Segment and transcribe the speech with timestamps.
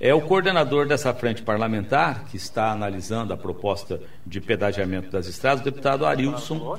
[0.00, 5.60] É o coordenador dessa frente parlamentar, que está analisando a proposta de pedagiamento das estradas,
[5.60, 6.78] o deputado Arilson,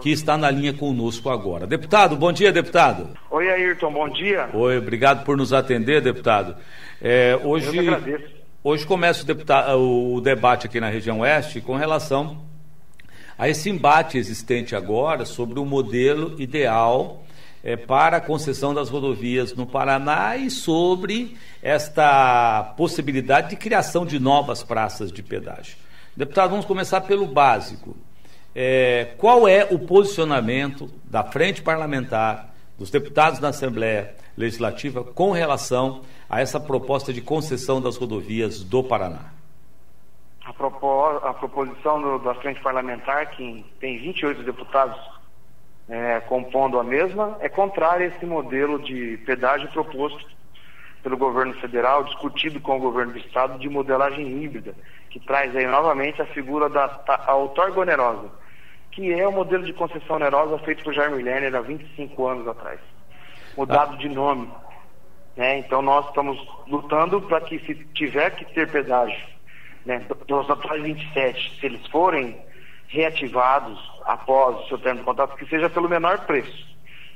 [0.00, 1.66] que está na linha conosco agora.
[1.66, 3.08] Deputado, bom dia, deputado.
[3.30, 4.48] Oi, Ayrton, bom dia.
[4.54, 6.54] Oi, obrigado por nos atender, deputado.
[7.00, 8.42] É, hoje, Eu agradeço.
[8.62, 12.44] Hoje começa o, deputado, o debate aqui na região oeste com relação
[13.36, 17.24] a esse embate existente agora sobre o modelo ideal
[17.62, 24.18] é, para a concessão das rodovias no Paraná e sobre esta possibilidade de criação de
[24.18, 25.76] novas praças de pedágio.
[26.16, 27.96] Deputado, vamos começar pelo básico.
[28.54, 36.02] É, qual é o posicionamento da frente parlamentar, dos deputados da Assembleia Legislativa, com relação
[36.28, 39.32] a essa proposta de concessão das rodovias do Paraná?
[40.44, 44.98] A, propos, a proposição do, da frente parlamentar, que tem 28 deputados
[45.88, 50.30] é, compondo a mesma, é contrária a esse modelo de pedágio proposto
[51.02, 54.74] pelo governo federal, discutido com o governo do estado, de modelagem híbrida,
[55.10, 57.02] que traz aí novamente a figura da
[57.34, 58.30] outorga onerosa,
[58.92, 62.78] que é o modelo de concessão onerosa feito por Jair Lerner há 25 anos atrás,
[63.56, 64.48] mudado de nome.
[65.36, 65.58] Né?
[65.58, 69.32] Então nós estamos lutando para que se tiver que ter pedágio,
[69.84, 72.40] né, dos atuais 27, se eles forem
[72.92, 76.70] reativados após o seu termo de contrato, que seja pelo menor preço.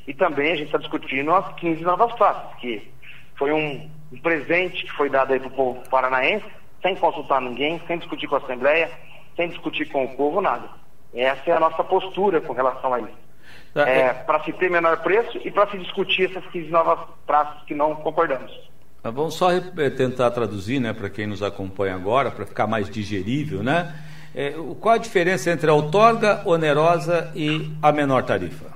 [0.09, 2.91] E também a gente está discutindo as 15 novas classes, que
[3.37, 6.47] foi um, um presente que foi dado aí para o povo paranaense,
[6.81, 8.91] sem consultar ninguém, sem discutir com a Assembleia,
[9.37, 10.69] sem discutir com o povo, nada.
[11.13, 13.27] Essa é a nossa postura com relação a isso.
[13.75, 14.13] Tá, é, é...
[14.15, 17.95] Para se ter menor preço e para se discutir essas 15 novas praças que não
[17.97, 18.51] concordamos.
[19.03, 19.49] Tá vamos só
[19.97, 23.95] tentar traduzir né, para quem nos acompanha agora, para ficar mais digerível, né?
[24.39, 28.71] É, qual a diferença entre a outorga onerosa e a menor tarifa?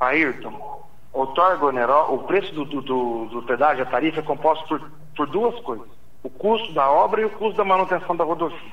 [0.00, 4.90] Ayrton, outorga onerosa, o preço do, do, do, do pedágio, a tarifa é composto por,
[5.16, 5.86] por duas coisas.
[6.24, 8.72] O custo da obra e o custo da manutenção da rodovia.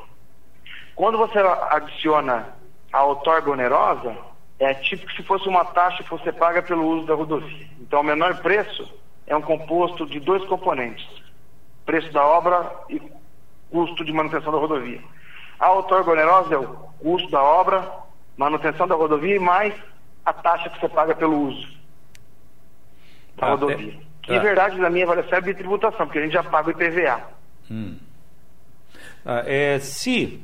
[0.95, 2.49] Quando você adiciona
[2.91, 4.17] a outorga onerosa,
[4.57, 7.67] é tipo que se fosse uma taxa que você paga pelo uso da rodovia.
[7.79, 8.91] Então, o menor preço
[9.27, 11.05] é um composto de dois componentes:
[11.85, 12.99] preço da obra e
[13.69, 15.01] custo de manutenção da rodovia.
[15.59, 16.67] A outorga onerosa é o
[16.99, 17.89] custo da obra,
[18.37, 19.73] manutenção da rodovia e mais
[20.25, 21.75] a taxa que você paga pelo uso
[23.37, 23.93] da ah, rodovia.
[23.93, 26.69] É, que, em verdade, na minha avaliação é de tributação, porque a gente já paga
[26.69, 27.21] o IPVA.
[27.69, 27.97] Hum.
[29.25, 30.41] Ah, é, se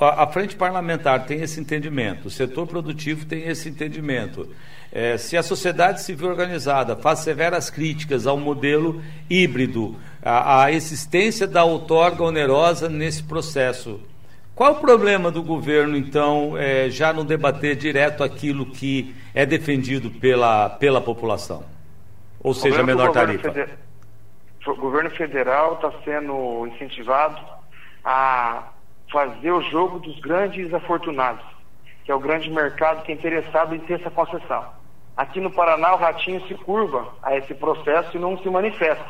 [0.00, 4.48] a, a, frente parlamentar tem esse entendimento, o setor produtivo tem esse entendimento,
[4.90, 11.64] é, se a sociedade civil organizada faz severas críticas ao modelo híbrido, a existência da
[11.64, 14.00] outorga onerosa nesse processo,
[14.58, 20.10] qual o problema do governo, então, é, já não debater direto aquilo que é defendido
[20.10, 21.62] pela, pela população?
[22.42, 23.52] Ou seja, a menor tarifa?
[23.52, 23.78] Feder...
[24.66, 27.40] O governo federal está sendo incentivado
[28.04, 28.64] a
[29.12, 31.44] fazer o jogo dos grandes afortunados,
[32.04, 34.64] que é o grande mercado que é interessado em ter essa concessão.
[35.16, 39.06] Aqui no Paraná, o ratinho se curva a esse processo e não se manifesta.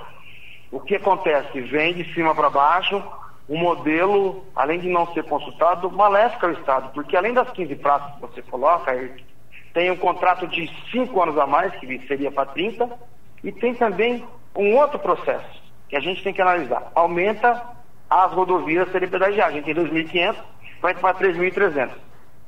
[0.70, 1.58] O que acontece?
[1.62, 3.02] Vem de cima para baixo,
[3.48, 8.14] um modelo, além de não ser consultado, maléfico ao Estado, porque além das 15 praças
[8.14, 8.92] que você coloca,
[9.72, 12.88] tem um contrato de 5 anos a mais, que seria para 30,
[13.42, 16.90] e tem também um outro processo que a gente tem que analisar.
[16.94, 17.62] Aumenta
[18.10, 19.54] as rodovias serem pedagiadas.
[19.54, 20.36] A gente tem 2.500,
[20.82, 21.90] vai para 3.300.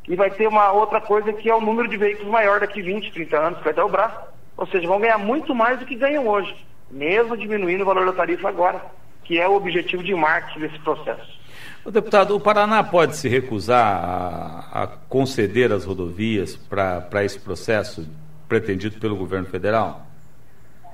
[0.08, 3.12] E vai ter uma outra coisa que é o número de veículos maior daqui 20,
[3.12, 4.28] 30 anos, que vai dobrar.
[4.56, 6.54] Ou seja, vão ganhar muito mais do que ganham hoje,
[6.90, 8.82] mesmo diminuindo o valor da tarifa agora
[9.30, 11.38] que é o objetivo de marketing desse processo.
[11.84, 18.10] O deputado, o Paraná pode se recusar a, a conceder as rodovias para esse processo
[18.48, 20.04] pretendido pelo governo federal?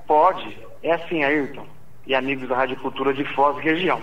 [0.05, 0.55] Pode.
[0.83, 1.65] É assim, Ayrton
[2.05, 3.99] e amigos da Rádio Cultura de Foz e região.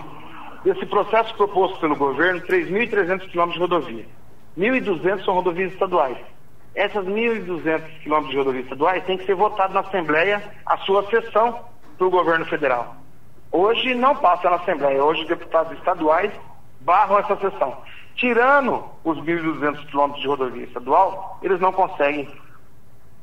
[0.65, 4.05] Esse processo proposto pelo governo, 3.300 quilômetros de rodovia.
[4.57, 6.17] 1.200 são rodovias estaduais.
[6.75, 11.61] Essas 1.200 quilômetros de rodovias estaduais têm que ser votado na Assembleia a sua sessão
[11.97, 13.04] para o governo federal.
[13.51, 16.31] Hoje não passa na Assembleia, hoje os deputados estaduais
[16.81, 17.77] barram essa sessão.
[18.15, 22.29] Tirando os 1.200 quilômetros de rodovia estadual, eles não conseguem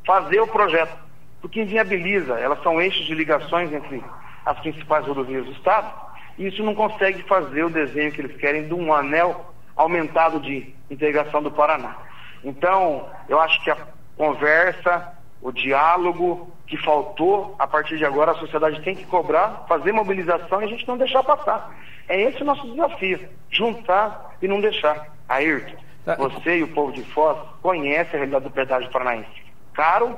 [0.07, 0.97] fazer o projeto,
[1.41, 4.03] porque inviabiliza, elas são eixos de ligações entre
[4.45, 5.91] as principais rodovias do Estado,
[6.39, 10.75] e isso não consegue fazer o desenho que eles querem de um anel aumentado de
[10.91, 11.97] integração do Paraná.
[12.45, 13.77] Então, eu acho que a
[14.17, 19.93] conversa, o diálogo que faltou, a partir de agora a sociedade tem que cobrar, fazer
[19.93, 21.75] mobilização e a gente não deixar passar.
[22.09, 25.13] É esse o nosso desafio, juntar e não deixar.
[25.29, 26.15] Ayrton, tá.
[26.15, 29.43] você e o povo de Foz conhecem a realidade do pedágio paranaense.
[29.75, 30.17] Caro,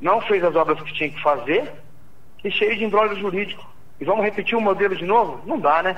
[0.00, 1.72] não fez as obras que tinha que fazer
[2.44, 3.68] e cheio de embrólio jurídico.
[4.00, 5.42] E vamos repetir o modelo de novo?
[5.44, 5.96] Não dá, né?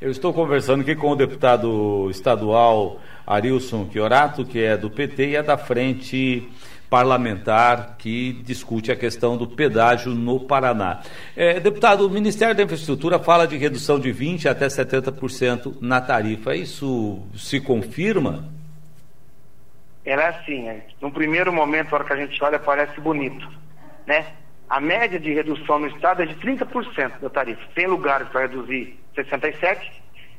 [0.00, 5.36] Eu estou conversando aqui com o deputado estadual Arilson Chiorato, que é do PT e
[5.36, 6.48] é da frente
[6.90, 11.00] parlamentar que discute a questão do pedágio no Paraná.
[11.34, 16.54] É, deputado, o Ministério da Infraestrutura fala de redução de 20% até 70% na tarifa.
[16.54, 18.44] Isso se confirma?
[20.04, 23.48] Era assim, é, no primeiro momento, na hora que a gente olha, parece bonito,
[24.06, 24.26] né?
[24.68, 27.62] A média de redução no estado é de 30% da tarifa.
[27.74, 29.78] Tem lugares para reduzir 67%,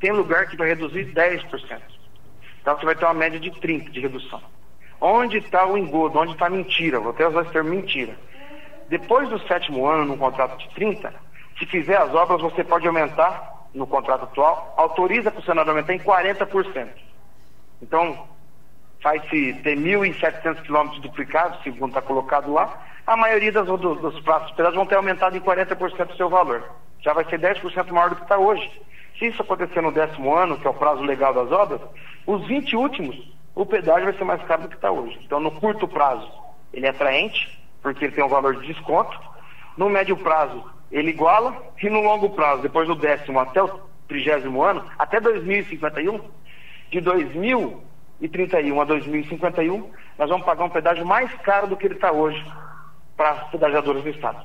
[0.00, 1.80] tem lugar que vai reduzir 10%.
[2.60, 4.40] Então você vai ter uma média de 30% de redução.
[5.00, 6.18] Onde está o engodo?
[6.18, 6.98] Onde está a mentira?
[6.98, 8.16] Vou até usar esse termo mentira.
[8.88, 11.12] Depois do sétimo ano, no contrato de 30%,
[11.58, 15.94] se fizer as obras, você pode aumentar no contrato atual, autoriza para o Senado aumentar
[15.94, 16.88] em 40%.
[17.82, 18.26] Então,
[19.02, 24.48] faz-se ter 1.700 quilômetros duplicados, segundo está colocado lá, a maioria das, dos, dos prazos
[24.48, 26.64] esperados vão ter aumentado em 40% o seu valor.
[27.04, 28.68] Já vai ser 10% maior do que está hoje.
[29.18, 31.80] Se isso acontecer no décimo ano, que é o prazo legal das obras,
[32.26, 33.14] os 20 últimos,
[33.54, 35.20] o pedágio vai ser mais caro do que está hoje.
[35.22, 36.26] Então, no curto prazo,
[36.72, 39.16] ele é atraente, porque ele tem um valor de desconto.
[39.76, 41.54] No médio prazo, ele iguala.
[41.80, 46.20] E no longo prazo, depois do décimo até o trigésimo ano, até 2051,
[46.90, 52.10] de 2031 a 2051, nós vamos pagar um pedágio mais caro do que ele está
[52.10, 52.42] hoje
[53.16, 54.38] para pedagiadores do Estado.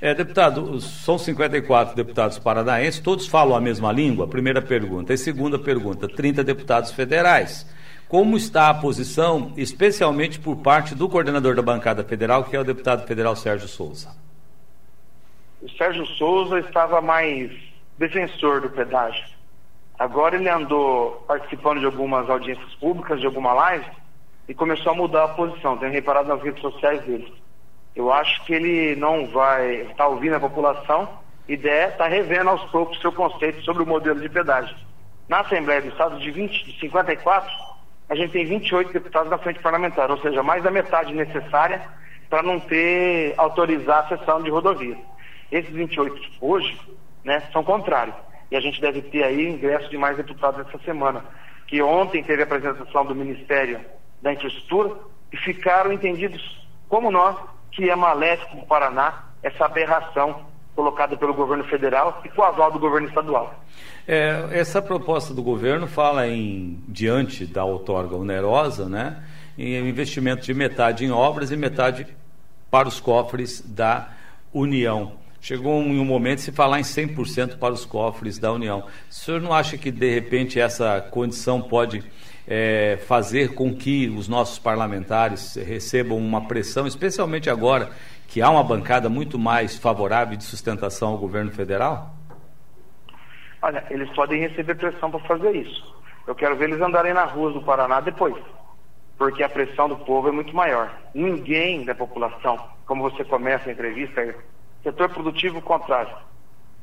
[0.00, 4.28] É, deputado, são 54 deputados paranaenses, todos falam a mesma língua?
[4.28, 5.12] Primeira pergunta.
[5.12, 7.66] E segunda pergunta, 30 deputados federais.
[8.08, 12.64] Como está a posição, especialmente por parte do coordenador da bancada federal, que é o
[12.64, 14.14] deputado federal Sérgio Souza?
[15.62, 17.50] O Sérgio Souza estava mais
[17.96, 19.24] defensor do pedágio.
[19.98, 23.86] Agora ele andou participando de algumas audiências públicas, de alguma live,
[24.48, 25.78] e começou a mudar a posição.
[25.78, 27.32] Tenho reparado nas redes sociais dele.
[27.94, 31.08] Eu acho que ele não vai estar tá ouvindo a população
[31.46, 34.74] e deve estar tá revendo aos poucos seu conceito sobre o modelo de pedágio.
[35.28, 37.50] Na Assembleia do Estado, de, 20, de 54,
[38.08, 41.82] a gente tem 28 deputados na frente parlamentar, ou seja, mais da metade necessária
[42.28, 44.96] para não ter autorizar a sessão de rodovia.
[45.50, 46.78] Esses 28 hoje
[47.24, 48.16] né, são contrários.
[48.50, 51.24] E a gente deve ter aí ingresso de mais deputados essa semana.
[51.66, 53.80] Que ontem teve a apresentação do Ministério
[54.20, 54.94] da Infraestrutura
[55.32, 57.36] e ficaram entendidos como nós
[57.72, 62.44] que é maléfico para o Paraná essa aberração colocada pelo governo federal e com o
[62.44, 63.54] aval do governo estadual.
[64.06, 69.22] É, essa proposta do governo fala em, diante da outorga onerosa, né,
[69.58, 72.06] em investimento de metade em obras e metade
[72.70, 74.08] para os cofres da
[74.52, 75.12] União.
[75.42, 78.84] Chegou em um momento se falar em 100% para os cofres da União.
[79.10, 82.00] O senhor não acha que, de repente, essa condição pode
[82.46, 87.90] é, fazer com que os nossos parlamentares recebam uma pressão, especialmente agora
[88.28, 92.14] que há uma bancada muito mais favorável de sustentação ao governo federal?
[93.60, 95.92] Olha, eles podem receber pressão para fazer isso.
[96.24, 98.36] Eu quero ver eles andarem na rua do Paraná depois,
[99.18, 100.96] porque a pressão do povo é muito maior.
[101.12, 104.36] Ninguém da população, como você começa a entrevista,
[104.82, 106.14] setor produtivo contrário,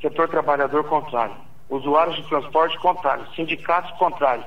[0.01, 1.36] setor trabalhador contrário,
[1.69, 4.46] usuários de transporte contrário, sindicatos contrários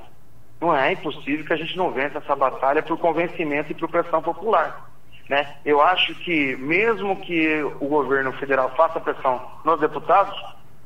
[0.63, 4.23] não é impossível que a gente não vença essa batalha por convencimento e por pressão
[4.23, 4.89] popular.
[5.29, 5.57] Né?
[5.65, 10.35] Eu acho que, mesmo que o governo federal faça pressão nos deputados,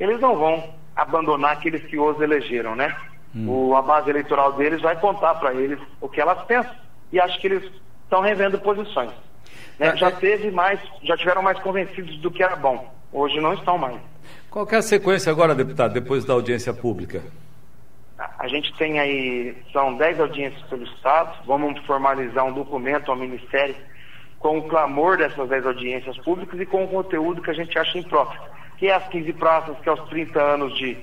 [0.00, 2.74] eles não vão abandonar aqueles que os elegeram.
[2.74, 2.96] Né?
[3.34, 3.48] Hum.
[3.48, 6.74] O, a base eleitoral deles vai contar para eles o que elas pensam.
[7.12, 7.70] E acho que eles
[8.04, 9.10] estão revendo posições.
[9.78, 9.96] Né?
[9.96, 12.94] Já teve mais, já tiveram mais convencidos do que era bom.
[13.12, 14.00] Hoje não estão mais.
[14.50, 17.22] Qual é a sequência agora, deputado, depois da audiência pública?
[18.38, 23.76] A gente tem aí, são 10 audiências pelo Estado, vamos formalizar um documento ao Ministério
[24.38, 27.98] com o clamor dessas 10 audiências públicas e com o conteúdo que a gente acha
[27.98, 28.40] impróprio,
[28.78, 30.96] que é as 15 praças, que é os 30 anos de,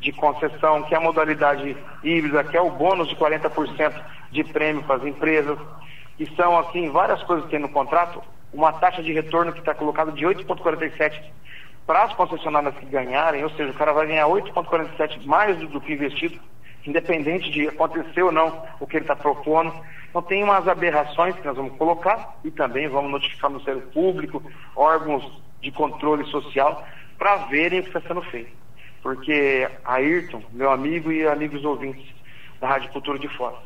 [0.00, 3.92] de concessão, que é a modalidade híbrida, que é o bônus de 40%
[4.30, 5.58] de prêmio para as empresas,
[6.16, 9.74] que são, assim, várias coisas que tem no contrato, uma taxa de retorno que está
[9.74, 11.22] colocada de 8,47
[11.86, 15.92] para as concessionárias que ganharem, ou seja, o cara vai ganhar 8,47 mais do, que
[15.92, 16.38] investido
[16.86, 19.72] independente de acontecer ou não o que ele está propondo.
[20.08, 24.42] Então tem umas aberrações que nós vamos colocar e também vamos notificar no Ministério Público,
[24.74, 26.86] órgãos de controle social,
[27.18, 28.52] para verem o que está sendo feito.
[29.02, 32.06] Porque Ayrton, meu amigo e amigos ouvintes
[32.60, 33.56] da Rádio Cultura de Fora,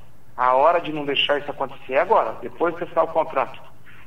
[0.41, 3.61] a hora de não deixar isso acontecer é agora, depois que assinar o contrato.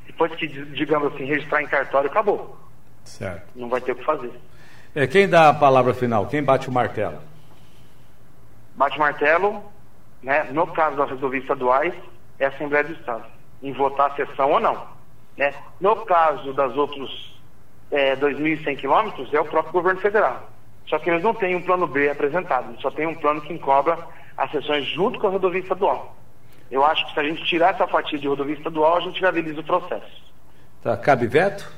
[0.08, 2.58] Depois que, digamos assim, registrar em cartório, acabou.
[3.04, 3.52] Certo.
[3.56, 4.32] Não vai ter o que fazer.
[4.96, 6.26] É, quem dá a palavra final?
[6.26, 7.20] Quem bate o martelo?
[8.76, 9.64] bate martelo,
[10.24, 11.94] né, no caso das resolvidas estaduais,
[12.40, 13.26] é a Assembleia do Estado,
[13.62, 14.88] em votar a sessão ou não.
[15.38, 15.54] Né?
[15.80, 17.40] No caso das outros
[17.92, 20.50] é, 2.100 quilômetros é o próprio governo federal.
[20.88, 24.00] Só que eles não têm um plano B apresentado, só tem um plano que encobra
[24.36, 26.16] as sessões junto com a rodovia estadual.
[26.74, 29.62] Eu acho que se a gente tirar essa fatia de rodovia estadual, a gente viabiliza
[29.62, 30.24] o processo.
[30.82, 31.72] Tá, cabe veto?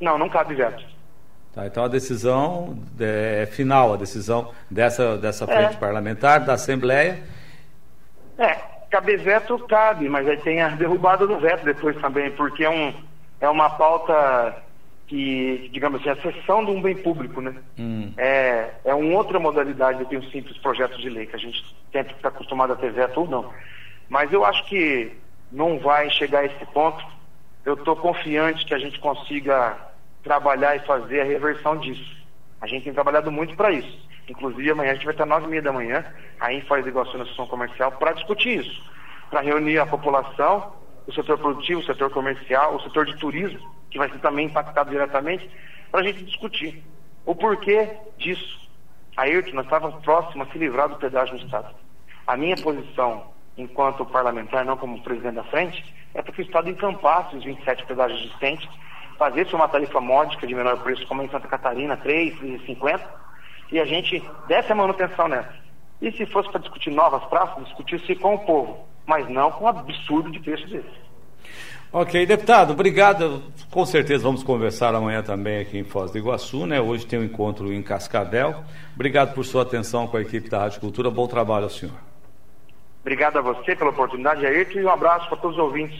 [0.00, 0.84] Não, não cabe veto.
[1.54, 5.78] Tá, então a decisão é final, a decisão dessa, dessa frente é.
[5.78, 7.22] parlamentar, da Assembleia.
[8.36, 8.54] É,
[8.90, 12.92] cabe veto cabe, mas aí tem a derrubada do veto depois também, porque é, um,
[13.40, 14.56] é uma pauta
[15.14, 17.54] que, digamos assim, a sessão de um bem público, né?
[17.78, 18.12] Hum.
[18.16, 21.64] É, é uma outra modalidade do que um simples projeto de lei, que a gente
[21.92, 23.52] sempre está acostumado a ter veto ou não.
[24.08, 25.12] Mas eu acho que
[25.52, 27.06] não vai chegar a esse ponto.
[27.64, 29.78] Eu estou confiante que a gente consiga
[30.24, 32.16] trabalhar e fazer a reversão disso.
[32.60, 34.08] A gente tem trabalhado muito para isso.
[34.28, 36.04] Inclusive, amanhã a gente vai estar às nove e meia da manhã,
[36.40, 38.82] aí em Foz do Iguaçu, na sessão comercial, para discutir isso.
[39.30, 40.72] Para reunir a população,
[41.06, 43.60] o setor produtivo, o setor comercial, o setor de turismo,
[43.94, 45.48] que vai ser também impactado diretamente,
[45.88, 46.82] para a gente discutir
[47.24, 48.68] o porquê disso.
[49.16, 51.72] Ayrton, nós estávamos próximos a se livrar do pedágio no Estado.
[52.26, 56.68] A minha posição, enquanto parlamentar, não como presidente da frente, é para que o Estado
[56.68, 58.68] encampasse os 27 pedágios existentes,
[59.16, 63.00] fazesse uma tarifa módica de menor preço, como em Santa Catarina, 3, 3,50,
[63.70, 65.54] e a gente desse a manutenção nessa.
[66.02, 69.68] E se fosse para discutir novas praças, discutir-se com o povo, mas não com um
[69.68, 71.04] absurdo de preço desse.
[71.96, 73.40] Ok, deputado, obrigado.
[73.70, 76.80] Com certeza vamos conversar amanhã também aqui em Foz do Iguaçu, né?
[76.80, 78.64] Hoje tem um encontro em Cascavel.
[78.96, 81.08] Obrigado por sua atenção com a equipe da Rádio Cultura.
[81.08, 81.94] Bom trabalho ao senhor.
[83.00, 85.96] Obrigado a você pela oportunidade, Ayrton, e um abraço para todos os ouvintes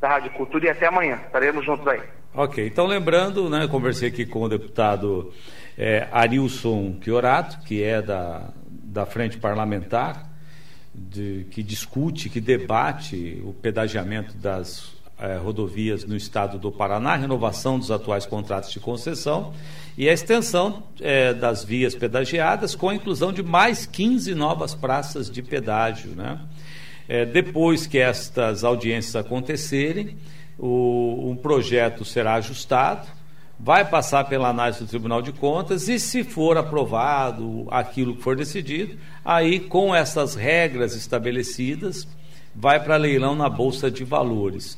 [0.00, 1.20] da Rádio Cultura e até amanhã.
[1.24, 2.02] Estaremos juntos aí.
[2.34, 5.32] Ok, então lembrando, né, conversei aqui com o deputado
[5.78, 10.28] é, Arilson Chiorato, que é da, da Frente Parlamentar,
[10.92, 17.78] de, que discute, que debate o pedagiamento das eh, rodovias no estado do Paraná, renovação
[17.78, 19.54] dos atuais contratos de concessão
[19.96, 25.30] e a extensão eh, das vias pedagiadas com a inclusão de mais 15 novas praças
[25.30, 26.10] de pedágio.
[26.10, 26.38] Né?
[27.08, 30.16] Eh, depois que estas audiências acontecerem,
[30.58, 33.06] o, um projeto será ajustado,
[33.58, 38.36] vai passar pela análise do Tribunal de Contas e, se for aprovado aquilo que for
[38.36, 42.06] decidido, aí com essas regras estabelecidas,
[42.54, 44.76] vai para leilão na Bolsa de Valores.